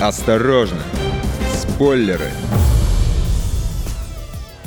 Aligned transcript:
Осторожно! 0.00 0.78
Спойлеры! 1.52 2.30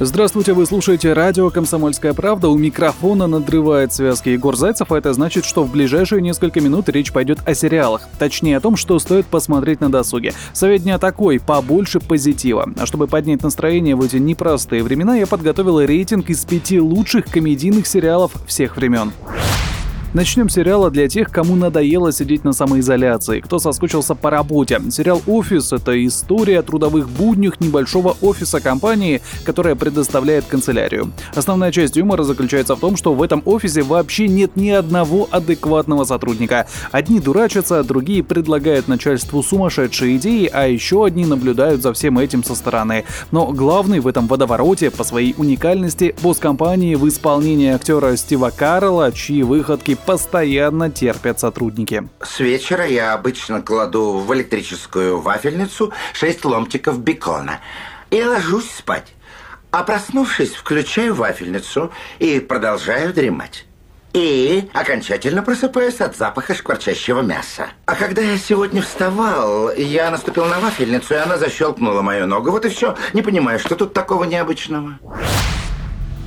Здравствуйте, 0.00 0.54
вы 0.54 0.64
слушаете 0.64 1.12
радио 1.12 1.50
«Комсомольская 1.50 2.14
правда». 2.14 2.48
У 2.48 2.56
микрофона 2.56 3.26
надрывает 3.26 3.92
связки 3.92 4.30
Егор 4.30 4.56
Зайцев, 4.56 4.90
а 4.90 4.96
это 4.96 5.12
значит, 5.12 5.44
что 5.44 5.64
в 5.64 5.70
ближайшие 5.70 6.22
несколько 6.22 6.62
минут 6.62 6.88
речь 6.88 7.12
пойдет 7.12 7.40
о 7.44 7.54
сериалах. 7.54 8.08
Точнее, 8.18 8.56
о 8.56 8.60
том, 8.60 8.76
что 8.76 8.98
стоит 8.98 9.26
посмотреть 9.26 9.82
на 9.82 9.92
досуге. 9.92 10.32
Совет 10.54 10.84
дня 10.84 10.98
такой– 10.98 11.40
побольше 11.46 12.00
позитива. 12.00 12.70
А 12.78 12.86
чтобы 12.86 13.06
поднять 13.06 13.42
настроение 13.42 13.96
в 13.96 14.02
эти 14.02 14.16
непростые 14.16 14.82
времена, 14.82 15.14
я 15.16 15.26
подготовил 15.26 15.80
рейтинг 15.80 16.30
из 16.30 16.42
пяти 16.46 16.80
лучших 16.80 17.26
комедийных 17.26 17.86
сериалов 17.86 18.32
всех 18.46 18.76
времен. 18.76 19.12
Начнем 20.14 20.48
с 20.48 20.54
сериала 20.54 20.90
для 20.90 21.06
тех, 21.06 21.30
кому 21.30 21.54
надоело 21.54 22.12
сидеть 22.12 22.42
на 22.42 22.54
самоизоляции, 22.54 23.40
кто 23.40 23.58
соскучился 23.58 24.14
по 24.14 24.30
работе. 24.30 24.80
Сериал 24.90 25.20
«Офис»— 25.26 25.70
это 25.74 26.04
история 26.06 26.60
о 26.60 26.62
трудовых 26.62 27.10
буднях 27.10 27.60
небольшого 27.60 28.16
офиса 28.22 28.58
компании, 28.60 29.20
которая 29.44 29.74
предоставляет 29.74 30.46
канцелярию. 30.46 31.12
Основная 31.34 31.70
часть 31.72 31.96
юмора 31.96 32.22
заключается 32.22 32.74
в 32.74 32.80
том, 32.80 32.96
что 32.96 33.12
в 33.12 33.22
этом 33.22 33.42
офисе 33.44 33.82
вообще 33.82 34.28
нет 34.28 34.56
ни 34.56 34.70
одного 34.70 35.28
адекватного 35.30 36.04
сотрудника. 36.04 36.66
Одни 36.90 37.20
дурачатся, 37.20 37.84
другие 37.84 38.24
предлагают 38.24 38.88
начальству 38.88 39.42
сумасшедшие 39.42 40.16
идеи, 40.16 40.50
а 40.50 40.66
еще 40.68 41.04
одни 41.04 41.26
наблюдают 41.26 41.82
за 41.82 41.92
всем 41.92 42.18
этим 42.18 42.42
со 42.42 42.54
стороны. 42.54 43.04
Но 43.30 43.52
главный 43.52 44.00
в 44.00 44.08
этом 44.08 44.26
водовороте 44.26 44.90
по 44.90 45.04
своей 45.04 45.34
уникальности 45.36 46.14
босс 46.22 46.38
компании 46.38 46.94
в 46.94 47.06
исполнении 47.06 47.68
актера 47.68 48.16
Стива 48.16 48.50
Карла, 48.56 49.12
чьи 49.12 49.42
выходки 49.42 49.97
постоянно 50.06 50.90
терпят 50.90 51.40
сотрудники. 51.40 52.08
С 52.22 52.40
вечера 52.40 52.86
я 52.86 53.14
обычно 53.14 53.62
кладу 53.62 54.18
в 54.18 54.34
электрическую 54.34 55.20
вафельницу 55.20 55.92
6 56.12 56.44
ломтиков 56.44 57.00
бекона 57.00 57.60
и 58.10 58.22
ложусь 58.22 58.70
спать. 58.70 59.14
А 59.70 59.82
проснувшись, 59.82 60.54
включаю 60.54 61.14
вафельницу 61.14 61.92
и 62.18 62.40
продолжаю 62.40 63.12
дремать. 63.12 63.66
И 64.14 64.68
окончательно 64.72 65.42
просыпаюсь 65.42 66.00
от 66.00 66.16
запаха 66.16 66.54
шкварчащего 66.54 67.20
мяса. 67.20 67.68
А 67.84 67.94
когда 67.94 68.22
я 68.22 68.38
сегодня 68.38 68.80
вставал, 68.80 69.70
я 69.74 70.10
наступил 70.10 70.46
на 70.46 70.58
вафельницу, 70.60 71.14
и 71.14 71.18
она 71.18 71.36
защелкнула 71.36 72.00
мою 72.00 72.26
ногу. 72.26 72.50
Вот 72.50 72.64
и 72.64 72.70
все. 72.70 72.96
Не 73.12 73.20
понимаю, 73.20 73.58
что 73.58 73.76
тут 73.76 73.92
такого 73.92 74.24
необычного. 74.24 74.98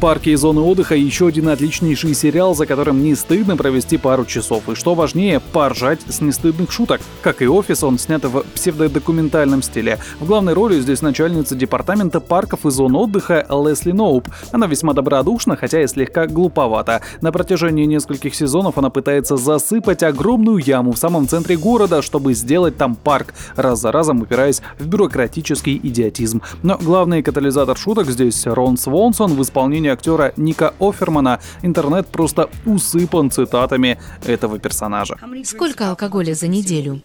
Парки 0.01 0.29
и 0.29 0.35
зоны 0.35 0.61
отдыха 0.61 0.95
еще 0.95 1.27
один 1.27 1.49
отличнейший 1.49 2.15
сериал, 2.15 2.55
за 2.55 2.65
которым 2.65 3.03
не 3.03 3.13
стыдно 3.13 3.55
провести 3.55 3.97
пару 3.97 4.25
часов. 4.25 4.67
И 4.67 4.73
что 4.73 4.95
важнее, 4.95 5.39
поржать 5.39 5.99
с 6.09 6.21
нестыдных 6.21 6.71
шуток. 6.71 7.01
Как 7.21 7.43
и 7.43 7.47
«Офис», 7.47 7.83
он 7.83 7.99
снят 7.99 8.23
в 8.23 8.41
псевдодокументальном 8.55 9.61
стиле. 9.61 9.99
В 10.19 10.25
главной 10.25 10.53
роли 10.53 10.81
здесь 10.81 11.03
начальница 11.03 11.53
департамента 11.53 12.19
парков 12.19 12.65
и 12.65 12.71
зон 12.71 12.95
отдыха 12.95 13.45
Лесли 13.47 13.91
Ноуп. 13.91 14.27
Она 14.51 14.65
весьма 14.65 14.93
добродушна, 14.93 15.55
хотя 15.55 15.83
и 15.83 15.85
слегка 15.85 16.25
глуповата. 16.25 17.03
На 17.21 17.31
протяжении 17.31 17.85
нескольких 17.85 18.33
сезонов 18.33 18.79
она 18.79 18.89
пытается 18.89 19.37
засыпать 19.37 20.01
огромную 20.01 20.57
яму 20.57 20.93
в 20.93 20.97
самом 20.97 21.27
центре 21.27 21.57
города, 21.57 22.01
чтобы 22.01 22.33
сделать 22.33 22.75
там 22.75 22.95
парк, 22.95 23.35
раз 23.55 23.81
за 23.81 23.91
разом 23.91 24.21
упираясь 24.21 24.63
в 24.79 24.87
бюрократический 24.87 25.79
идиотизм. 25.83 26.41
Но 26.63 26.79
главный 26.81 27.21
катализатор 27.21 27.77
шуток 27.77 28.09
здесь 28.09 28.47
Рон 28.47 28.77
Свонсон 28.77 29.35
в 29.35 29.41
исполнении 29.43 29.90
актера 29.91 30.33
Ника 30.37 30.73
Офермана 30.79 31.39
интернет 31.61 32.07
просто 32.07 32.49
усыпан 32.65 33.31
цитатами 33.31 33.99
этого 34.25 34.59
персонажа. 34.59 35.17
Сколько 35.45 35.89
алкоголя 35.89 36.33
за 36.33 36.47
неделю? 36.47 37.01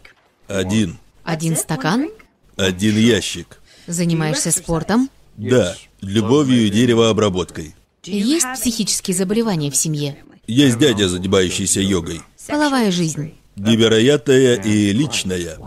Один. 0.49 0.99
Один 1.25 1.57
стакан? 1.57 2.09
Один 2.57 2.97
ящик. 2.97 3.61
Занимаешься 3.87 4.51
спортом? 4.51 5.11
Да, 5.37 5.75
любовью 6.01 6.67
и 6.67 6.71
деревообработкой. 6.71 7.75
Есть 8.05 8.47
психические 8.55 9.17
заболевания 9.17 9.71
в 9.71 9.77
семье? 9.77 10.17
Есть 10.47 10.79
дядя, 10.79 11.09
занимающийся 11.09 11.81
йогой. 11.81 12.23
Половая 12.47 12.93
жизнь? 12.93 13.35
Невероятная 13.57 14.55
и 14.55 14.93
личная. 14.93 15.59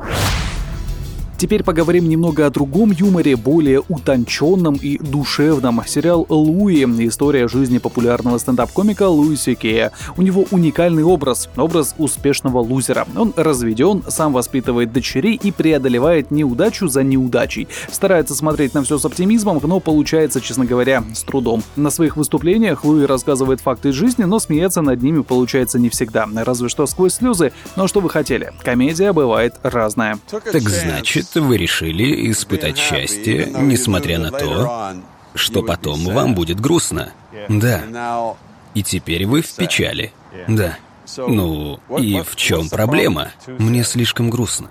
Теперь 1.40 1.64
поговорим 1.64 2.10
немного 2.10 2.46
о 2.46 2.50
другом 2.50 2.92
юморе, 2.92 3.38
более 3.38 3.80
утонченном 3.88 4.76
и 4.76 4.98
душевном. 4.98 5.82
Сериал 5.88 6.26
«Луи»— 6.28 6.84
история 7.08 7.48
жизни 7.48 7.78
популярного 7.78 8.38
стендап-комика 8.38 9.08
Луи 9.08 9.38
Сикея. 9.38 9.94
У 10.18 10.22
него 10.22 10.46
уникальный 10.52 11.04
образ, 11.04 11.48
образ 11.56 11.96
успешного 11.98 12.60
лузера. 12.60 13.08
Он 13.16 13.34
разведен, 13.38 14.04
сам 14.10 14.34
воспитывает 14.34 14.92
дочерей 14.92 15.40
и 15.42 15.54
преодолевает 15.54 16.30
неудачу 16.30 16.90
за 16.90 17.04
неудачей. 17.04 17.70
Старается 17.90 18.36
смотреть 18.36 18.74
на 18.74 18.84
все 18.84 18.98
с 18.98 19.06
оптимизмом, 19.06 19.62
но 19.64 19.80
получается, 19.80 20.42
честно 20.42 20.66
говоря, 20.66 21.06
с 21.14 21.24
трудом. 21.24 21.64
На 21.78 21.90
своих 21.90 22.18
выступлениях 22.18 22.84
Луи 22.84 23.06
рассказывает 23.06 23.62
факты 23.62 23.94
жизни, 23.94 24.26
но 24.26 24.40
смеяться 24.40 24.82
над 24.82 25.02
ними 25.02 25.22
получается 25.22 25.80
не 25.80 25.88
всегда, 25.88 26.28
разве 26.36 26.68
что 26.68 26.86
сквозь 26.86 27.14
слезы. 27.14 27.54
Но 27.78 27.88
что 27.88 28.02
вы 28.02 28.10
хотели? 28.10 28.52
Комедия 28.62 29.14
бывает 29.14 29.56
разная. 29.64 30.20
Так 30.30 30.68
значит, 30.68 31.29
вы 31.36 31.58
решили 31.58 32.32
испытать 32.32 32.78
счастье, 32.78 33.52
несмотря 33.60 34.20
на 34.20 34.32
то, 34.32 34.94
что 35.36 35.64
потом 35.64 36.06
вам 36.06 36.36
будет 36.36 36.60
грустно. 36.60 37.12
Да. 37.48 38.36
И 38.74 38.84
теперь 38.84 39.26
вы 39.26 39.42
в 39.42 39.54
печали. 39.56 40.14
Да. 40.48 40.78
Ну, 41.18 41.80
и 41.98 42.22
в 42.22 42.36
чем 42.36 42.70
проблема? 42.70 43.30
Мне 43.48 43.84
слишком 43.84 44.30
грустно. 44.30 44.70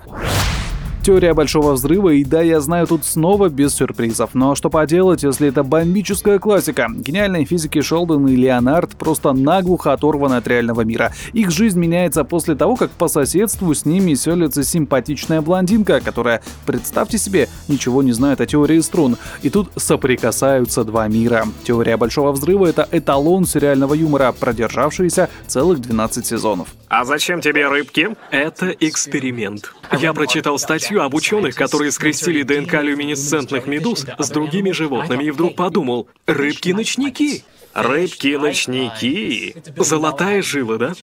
Теория 1.08 1.32
большого 1.32 1.72
взрыва, 1.72 2.10
и 2.10 2.22
да, 2.22 2.42
я 2.42 2.60
знаю, 2.60 2.86
тут 2.86 3.02
снова 3.02 3.48
без 3.48 3.72
сюрпризов. 3.72 4.34
Но 4.34 4.54
что 4.54 4.68
поделать, 4.68 5.22
если 5.22 5.48
это 5.48 5.62
бомбическая 5.62 6.38
классика? 6.38 6.86
Гениальные 6.94 7.46
физики 7.46 7.80
Шелдон 7.80 8.28
и 8.28 8.36
Леонард 8.36 8.90
просто 8.90 9.32
наглухо 9.32 9.94
оторваны 9.94 10.34
от 10.34 10.46
реального 10.46 10.82
мира. 10.82 11.14
Их 11.32 11.50
жизнь 11.50 11.78
меняется 11.78 12.24
после 12.24 12.56
того, 12.56 12.76
как 12.76 12.90
по 12.90 13.08
соседству 13.08 13.72
с 13.72 13.86
ними 13.86 14.12
селится 14.12 14.62
симпатичная 14.62 15.40
блондинка, 15.40 16.02
которая, 16.02 16.42
представьте 16.66 17.16
себе, 17.16 17.48
ничего 17.68 18.02
не 18.02 18.12
знает 18.12 18.42
о 18.42 18.46
теории 18.46 18.80
струн. 18.80 19.16
И 19.40 19.48
тут 19.48 19.70
соприкасаются 19.76 20.84
два 20.84 21.08
мира. 21.08 21.46
Теория 21.64 21.96
большого 21.96 22.32
взрыва— 22.32 22.66
это 22.68 22.86
эталон 22.92 23.46
сериального 23.46 23.94
юмора, 23.94 24.32
продержавшийся 24.38 25.30
целых 25.46 25.80
12 25.80 26.26
сезонов. 26.26 26.68
А 26.88 27.06
зачем 27.06 27.40
тебе 27.40 27.66
рыбки? 27.66 28.10
Это 28.30 28.68
эксперимент. 28.78 29.72
Я 29.98 30.12
прочитал 30.12 30.58
статью 30.58 30.97
об 31.04 31.14
ученых, 31.14 31.54
которые 31.54 31.92
скрестили 31.92 32.42
ДНК 32.42 32.74
люминесцентных 32.82 33.66
медуз 33.66 34.06
с 34.18 34.30
другими 34.30 34.70
животными 34.70 35.24
и 35.24 35.30
вдруг 35.30 35.54
подумал, 35.56 36.08
рыбки-ночники. 36.26 37.44
Рыбки-ночники. 37.74 39.56
Золотая 39.76 40.42
жила, 40.42 40.76
да? 40.76 40.94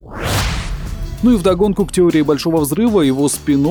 Ну 1.25 1.31
и 1.31 1.37
вдогонку 1.37 1.87
к 1.87 1.91
теории 1.91 2.21
Большого 2.21 2.57
Взрыва 2.57 3.01
его 3.01 3.27
спин 3.29 3.67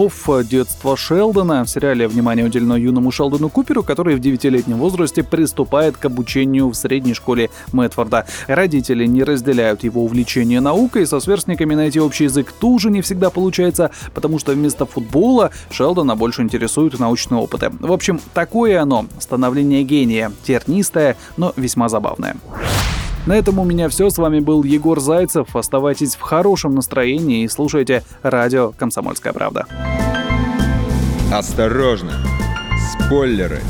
«Детство 0.50 0.96
Шелдона» 0.96 1.64
в 1.64 1.70
сериале 1.70 2.08
«Внимание 2.08 2.44
уделено 2.44 2.76
юному 2.76 3.12
Шелдону 3.12 3.48
Куперу», 3.48 3.84
который 3.84 4.16
в 4.16 4.18
девятилетнем 4.18 4.76
возрасте 4.78 5.22
приступает 5.22 5.96
к 5.96 6.04
обучению 6.04 6.70
в 6.70 6.74
средней 6.74 7.14
школе 7.14 7.50
Мэтфорда. 7.70 8.26
Родители 8.48 9.06
не 9.06 9.22
разделяют 9.22 9.84
его 9.84 10.04
увлечение 10.04 10.60
наукой, 10.60 11.06
со 11.06 11.20
сверстниками 11.20 11.76
найти 11.76 12.00
общий 12.00 12.24
язык 12.24 12.50
тоже 12.50 12.90
не 12.90 13.02
всегда 13.02 13.30
получается, 13.30 13.92
потому 14.14 14.40
что 14.40 14.50
вместо 14.50 14.84
футбола 14.84 15.52
Шелдона 15.70 16.16
больше 16.16 16.42
интересуют 16.42 16.98
научные 16.98 17.40
опыты. 17.40 17.70
В 17.78 17.92
общем, 17.92 18.20
такое 18.32 18.82
оно, 18.82 19.06
становление 19.20 19.84
гения, 19.84 20.32
тернистое, 20.44 21.16
но 21.36 21.52
весьма 21.54 21.88
забавное. 21.88 22.34
На 23.26 23.38
этом 23.38 23.58
у 23.58 23.64
меня 23.64 23.88
все. 23.88 24.10
С 24.10 24.18
вами 24.18 24.40
был 24.40 24.64
Егор 24.64 25.00
Зайцев. 25.00 25.56
Оставайтесь 25.56 26.14
в 26.14 26.20
хорошем 26.20 26.74
настроении 26.74 27.44
и 27.44 27.48
слушайте 27.48 28.02
радио 28.22 28.72
«Комсомольская 28.72 29.32
правда». 29.32 29.66
Осторожно! 31.32 32.12
Спойлеры! 32.92 33.60